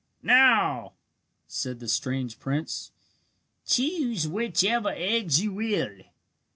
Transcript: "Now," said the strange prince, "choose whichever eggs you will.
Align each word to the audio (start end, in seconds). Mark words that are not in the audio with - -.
"Now," 0.23 0.93
said 1.45 1.79
the 1.79 1.87
strange 1.87 2.39
prince, 2.39 2.91
"choose 3.67 4.27
whichever 4.27 4.89
eggs 4.89 5.39
you 5.43 5.53
will. 5.53 5.99